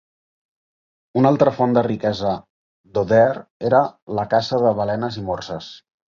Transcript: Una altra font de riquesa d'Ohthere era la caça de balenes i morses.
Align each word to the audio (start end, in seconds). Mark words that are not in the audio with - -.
Una 1.19 1.31
altra 1.33 1.53
font 1.57 1.75
de 1.77 1.83
riquesa 1.87 2.31
d'Ohthere 2.97 3.45
era 3.71 3.83
la 4.21 4.27
caça 4.35 4.63
de 4.67 4.75
balenes 4.83 5.21
i 5.23 5.27
morses. 5.31 5.71